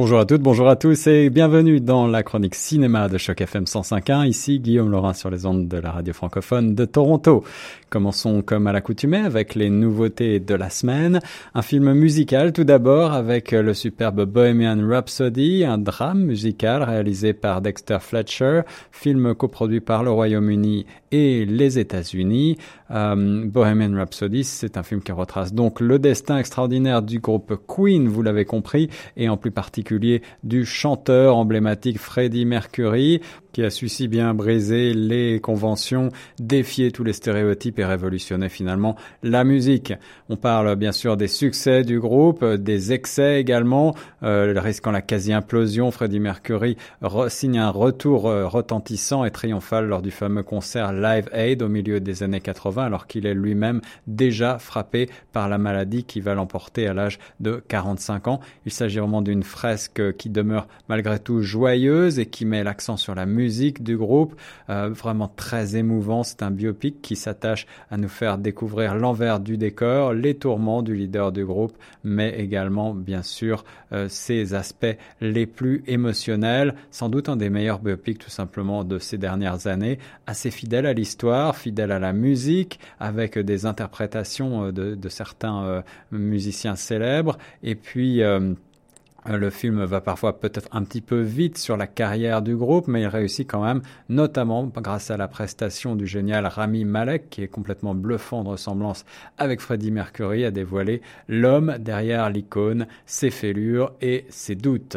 [0.00, 3.64] Bonjour à toutes, bonjour à tous et bienvenue dans la chronique cinéma de Choc FM
[3.64, 4.28] 105.1.
[4.28, 7.42] Ici Guillaume Laurin sur les ondes de la radio francophone de Toronto.
[7.90, 11.18] Commençons comme à l'accoutumée avec les nouveautés de la semaine.
[11.52, 17.60] Un film musical tout d'abord avec le superbe Bohemian Rhapsody, un drame musical réalisé par
[17.60, 18.60] Dexter Fletcher,
[18.92, 22.56] film coproduit par le Royaume-Uni et les États-Unis.
[22.92, 28.06] Euh, Bohemian Rhapsody, c'est un film qui retrace donc le destin extraordinaire du groupe Queen,
[28.06, 29.87] vous l'avez compris, et en plus particulier
[30.42, 33.20] du chanteur emblématique Freddie Mercury
[33.58, 38.94] qui a su si bien briser les conventions, défier tous les stéréotypes et révolutionner finalement
[39.24, 39.92] la musique.
[40.28, 45.90] On parle bien sûr des succès du groupe, des excès également, euh, risquant la quasi-implosion.
[45.90, 46.76] Freddie Mercury
[47.26, 51.98] signe un retour euh, retentissant et triomphal lors du fameux concert Live Aid au milieu
[51.98, 56.86] des années 80, alors qu'il est lui-même déjà frappé par la maladie qui va l'emporter
[56.86, 58.40] à l'âge de 45 ans.
[58.66, 63.16] Il s'agit vraiment d'une fresque qui demeure malgré tout joyeuse et qui met l'accent sur
[63.16, 64.34] la musique musique du groupe,
[64.68, 66.22] euh, vraiment très émouvant.
[66.22, 70.94] C'est un biopic qui s'attache à nous faire découvrir l'envers du décor, les tourments du
[70.94, 76.74] leader du groupe, mais également, bien sûr, euh, ses aspects les plus émotionnels.
[76.90, 79.98] Sans doute un des meilleurs biopics, tout simplement, de ces dernières années.
[80.26, 85.82] Assez fidèle à l'histoire, fidèle à la musique, avec des interprétations euh, de, certains
[86.12, 88.22] musiciens célèbres, et puis
[89.26, 93.02] le film va parfois peut-être un petit peu vite sur la carrière du groupe, mais
[93.02, 97.48] il réussit quand même, notamment grâce à la prestation du génial Rami Malek, qui est
[97.48, 99.04] complètement bluffant de ressemblance
[99.36, 104.96] avec Freddie Mercury, à dévoiler l'homme derrière l'icône, ses fêlures et ses doutes.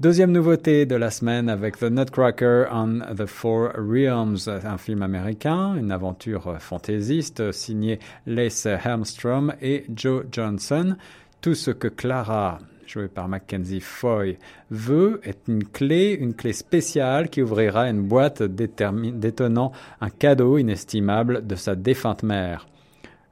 [0.00, 5.74] Deuxième nouveauté de la semaine avec The Nutcracker on the Four Realms, un film américain,
[5.74, 10.96] une aventure fantaisiste signée Lace Helmstrom et Joe Johnson.
[11.40, 14.38] Tout ce que Clara joué par Mackenzie Foy,
[14.70, 21.46] veut est une clé, une clé spéciale qui ouvrira une boîte détenant un cadeau inestimable
[21.46, 22.66] de sa défunte mère.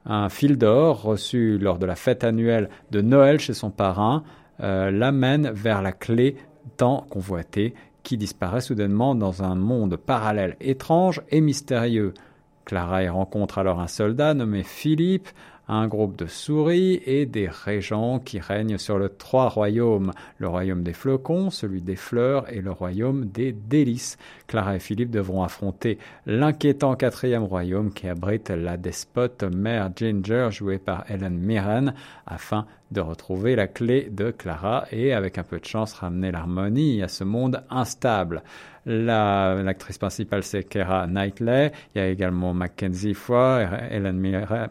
[0.05, 4.23] Un fil d'or reçu lors de la fête annuelle de Noël chez son parrain
[4.61, 6.37] euh, l'amène vers la clé
[6.77, 12.13] tant convoitée qui disparaît soudainement dans un monde parallèle étrange et mystérieux.
[12.63, 15.27] Clara y rencontre alors un soldat nommé Philippe,
[15.67, 20.83] un groupe de souris et des régents qui règnent sur le trois royaumes, le royaume
[20.83, 24.17] des flocons, celui des fleurs et le royaume des délices.
[24.47, 30.79] Clara et Philippe devront affronter l'inquiétant quatrième royaume qui abrite la despote mère Ginger jouée
[30.79, 31.93] par Helen Mirren
[32.25, 37.01] afin de retrouver la clé de Clara et avec un peu de chance ramener l'harmonie
[37.03, 38.43] à ce monde instable.
[38.89, 41.73] L'actrice principale, c'est Kera Knightley.
[41.93, 44.17] Il y a également Mackenzie Foy, Helen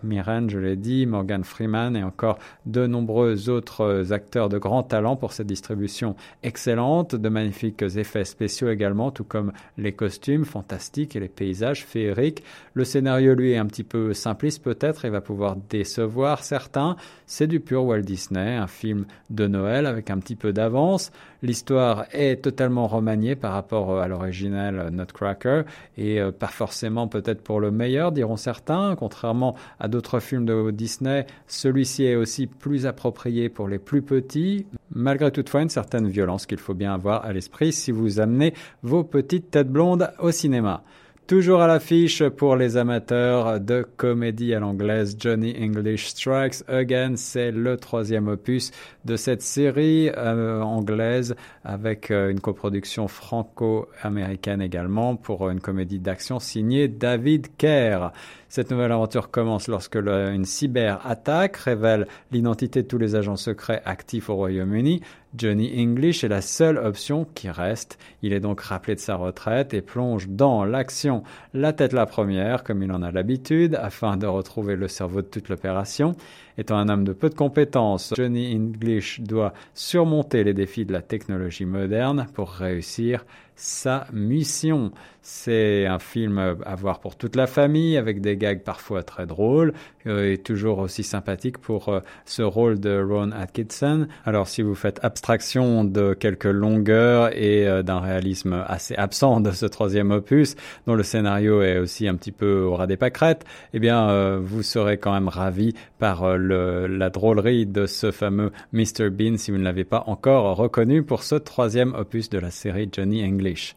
[0.03, 5.17] Mirren, je l'ai dit, Morgan Freeman et encore de nombreux autres acteurs de grand talent
[5.17, 11.21] pour cette distribution excellente, de magnifiques effets spéciaux également, tout comme les costumes fantastiques et
[11.21, 12.43] les paysages féeriques.
[12.73, 16.97] Le scénario, lui, est un petit peu simpliste peut-être et va pouvoir décevoir certains.
[17.27, 21.13] C'est du pur Walt Disney, un film de Noël avec un petit peu d'avance.
[21.43, 25.65] L'histoire est totalement remaniée par rapport à l'original Nutcracker
[25.99, 28.97] et euh, pas forcément peut-être pour le meilleur, diront certains.
[28.97, 34.67] Contrairement à d'autres films de Disney, celui-ci est aussi plus approprié pour les plus petits,
[34.95, 39.05] malgré toutefois une certaine violence qu'il faut bien avoir à l'esprit si vous amenez vos
[39.05, 40.83] petites têtes blondes au cinéma.
[41.27, 47.51] Toujours à l'affiche pour les amateurs de comédie à l'anglaise, Johnny English Strikes Again, c'est
[47.51, 48.71] le troisième opus
[49.05, 51.35] de cette série euh, anglaise
[51.65, 58.13] avec euh, une coproduction franco-américaine également pour une comédie d'action signée David Kerr.
[58.49, 64.31] Cette nouvelle aventure commence lorsque une cyber-attaque révèle l'identité de tous les agents secrets actifs
[64.31, 65.03] au Royaume-Uni.
[65.37, 67.99] Johnny English est la seule option qui reste.
[68.23, 71.16] Il est donc rappelé de sa retraite et plonge dans l'action,
[71.55, 75.27] la tête la première, comme il en a l'habitude, afin de retrouver le cerveau de
[75.27, 76.15] toute l'opération.
[76.59, 81.03] Étant un homme de peu de compétences, Johnny English doit surmonter les défis de la
[81.03, 83.25] technologie moderne pour réussir
[83.57, 84.93] sa mission.
[85.23, 89.73] C'est un film à voir pour toute la famille, avec des gags parfois très drôles,
[90.07, 94.07] euh, et toujours aussi sympathique pour euh, ce rôle de Ron Atkinson.
[94.25, 99.51] Alors si vous faites abstraction de quelques longueurs et euh, d'un réalisme assez absent de
[99.51, 100.55] ce troisième opus,
[100.87, 104.63] dont le scénario est aussi un petit peu au ras des pâquerettes, eh bien vous
[104.63, 109.11] serez quand même ravi par le, la drôlerie de ce fameux Mr.
[109.11, 112.89] Bean si vous ne l'avez pas encore reconnu pour ce troisième opus de la série
[112.91, 113.75] Johnny English.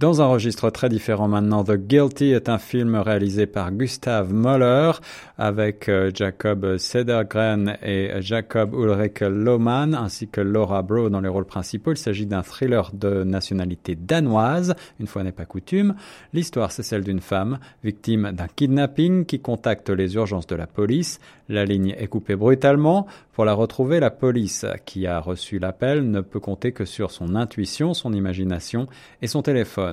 [0.00, 4.90] Dans un registre très différent maintenant, The Guilty est un film réalisé par Gustav Möller
[5.38, 11.44] avec euh, Jacob Sedergren et Jacob Ulrich Lohmann ainsi que Laura Bro dans les rôles
[11.44, 11.92] principaux.
[11.92, 15.94] Il s'agit d'un thriller de nationalité danoise, une fois n'est pas coutume.
[16.32, 21.20] L'histoire, c'est celle d'une femme victime d'un kidnapping qui contacte les urgences de la police.
[21.48, 23.06] La ligne est coupée brutalement.
[23.32, 27.36] Pour la retrouver, la police qui a reçu l'appel ne peut compter que sur son
[27.36, 28.88] intuition, son imagination
[29.22, 29.83] et son téléphone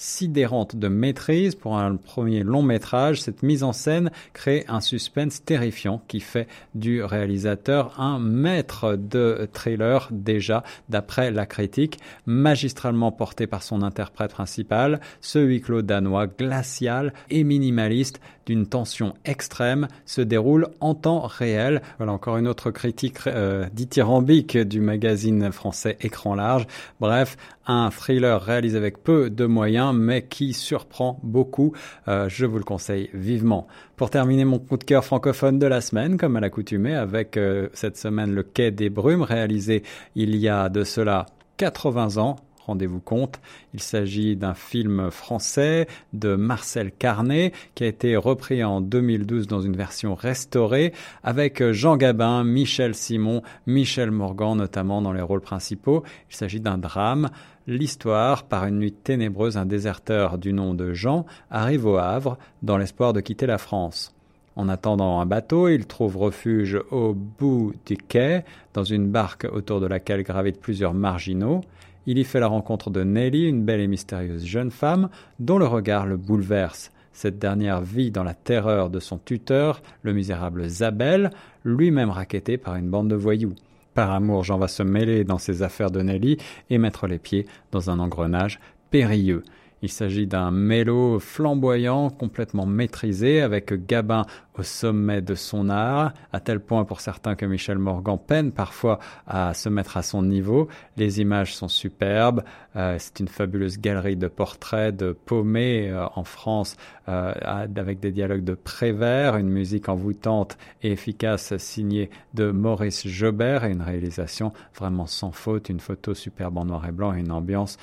[0.00, 3.20] sidérante de maîtrise pour un premier long métrage.
[3.20, 9.46] Cette mise en scène crée un suspense terrifiant qui fait du réalisateur un maître de
[9.52, 16.26] thriller déjà d'après la critique, magistralement porté par son interprète principal, ce huis clos danois
[16.26, 21.82] glacial et minimaliste d'une tension extrême se déroule en temps réel.
[21.98, 26.66] Voilà encore une autre critique euh, dithyrambique du magazine français Écran large.
[26.98, 27.36] Bref,
[27.68, 31.74] un thriller réalisé avec peu de moyens mais qui surprend beaucoup.
[32.08, 33.68] Euh, je vous le conseille vivement.
[33.94, 37.68] Pour terminer mon coup de cœur francophone de la semaine, comme à l'accoutumée, avec euh,
[37.72, 39.84] cette semaine le Quai des Brumes réalisé
[40.16, 41.26] il y a de cela
[41.58, 42.34] 80 ans
[42.70, 43.40] rendez-vous compte.
[43.74, 49.60] Il s'agit d'un film français de Marcel Carnet qui a été repris en 2012 dans
[49.60, 50.92] une version restaurée
[51.24, 56.04] avec Jean Gabin, Michel Simon, Michel Morgan notamment dans les rôles principaux.
[56.30, 57.30] Il s'agit d'un drame.
[57.66, 62.78] L'histoire, par une nuit ténébreuse, un déserteur du nom de Jean arrive au Havre dans
[62.78, 64.14] l'espoir de quitter la France.
[64.56, 68.44] En attendant un bateau, il trouve refuge au bout du quai,
[68.74, 71.62] dans une barque autour de laquelle gravitent plusieurs marginaux.
[72.06, 75.66] Il y fait la rencontre de Nelly, une belle et mystérieuse jeune femme, dont le
[75.66, 76.90] regard le bouleverse.
[77.12, 81.30] Cette dernière vit dans la terreur de son tuteur, le misérable Zabel,
[81.64, 83.54] lui-même racketté par une bande de voyous.
[83.94, 86.38] Par amour, Jean va se mêler dans ses affaires de Nelly
[86.70, 88.60] et mettre les pieds dans un engrenage
[88.90, 89.42] périlleux.
[89.82, 94.26] Il s'agit d'un mélo flamboyant, complètement maîtrisé, avec Gabin
[94.60, 98.98] au sommet de son art, à tel point pour certains que Michel Morgan peine parfois
[99.26, 100.68] à se mettre à son niveau.
[100.98, 102.42] Les images sont superbes,
[102.76, 106.76] euh, c'est une fabuleuse galerie de portraits de paumés euh, en France,
[107.08, 113.64] euh, avec des dialogues de Prévert, une musique envoûtante et efficace signée de Maurice Jobert
[113.64, 117.32] et une réalisation vraiment sans faute, une photo superbe en noir et blanc et une
[117.32, 117.78] ambiance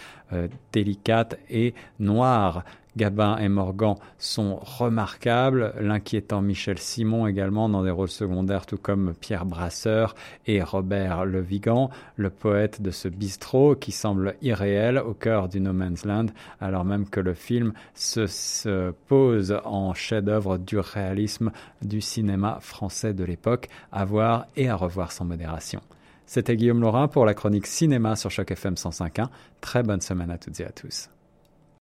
[0.74, 2.66] délicate et noire.
[2.98, 9.14] Gabin et Morgan sont remarquables, l'inquiétant Michel Simon également dans des rôles secondaires, tout comme
[9.14, 10.16] Pierre Brasseur
[10.48, 15.62] et Robert Le Vigan, le poète de ce bistrot qui semble irréel au cœur du
[15.62, 16.28] No Man's Land,
[16.60, 21.52] alors même que le film se, se pose en chef-d'œuvre du réalisme
[21.84, 25.82] du cinéma français de l'époque, à voir et à revoir sans modération.
[26.26, 29.28] C'était Guillaume Laurin pour la chronique cinéma sur Choc FM 105.1.
[29.62, 31.10] Très bonne semaine à toutes et à tous.